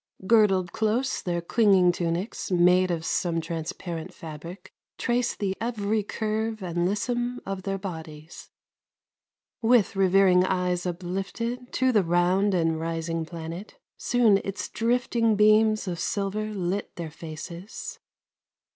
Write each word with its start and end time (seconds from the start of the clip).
Girdled 0.25 0.71
close 0.71 1.21
their 1.21 1.41
clinging 1.41 1.91
tunics, 1.91 2.49
Made 2.49 2.89
of 2.89 3.05
some 3.05 3.39
transparent 3.39 4.11
fabric, 4.15 4.73
Traced 4.97 5.37
the 5.37 5.55
every 5.61 6.01
curve 6.01 6.63
and 6.63 6.87
lissome 6.87 7.39
Of 7.45 7.61
their 7.61 7.77
bodies. 7.77 8.49
With 9.61 9.95
revering 9.95 10.43
eyes 10.43 10.87
uplifted 10.87 11.71
To 11.73 11.91
the 11.91 12.01
round 12.03 12.55
and 12.55 12.79
rising 12.79 13.25
planet, 13.27 13.77
Soon 13.95 14.39
its 14.43 14.69
drifting 14.69 15.35
beams 15.35 15.87
of 15.87 15.99
silver 15.99 16.45
Lit 16.47 16.95
their 16.95 17.11
faces. 17.11 17.99